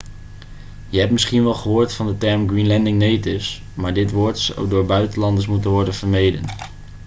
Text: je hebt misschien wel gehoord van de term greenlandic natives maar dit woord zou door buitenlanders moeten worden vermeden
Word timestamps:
je 0.89 0.99
hebt 0.99 1.11
misschien 1.11 1.43
wel 1.43 1.53
gehoord 1.53 1.93
van 1.93 2.07
de 2.07 2.17
term 2.17 2.47
greenlandic 2.49 2.93
natives 2.93 3.61
maar 3.73 3.93
dit 3.93 4.11
woord 4.11 4.37
zou 4.39 4.67
door 4.69 4.85
buitenlanders 4.85 5.47
moeten 5.47 5.71
worden 5.71 5.93
vermeden 5.93 6.43